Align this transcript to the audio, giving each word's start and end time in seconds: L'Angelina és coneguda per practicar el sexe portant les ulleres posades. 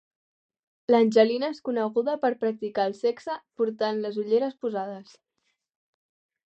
L'Angelina 0.93 1.49
és 1.55 1.59
coneguda 1.69 2.15
per 2.25 2.31
practicar 2.45 2.87
el 2.91 2.97
sexe 3.03 3.37
portant 3.61 4.03
les 4.07 4.19
ulleres 4.25 4.61
posades. 4.65 5.17